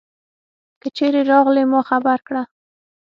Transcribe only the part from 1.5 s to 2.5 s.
ما خبر که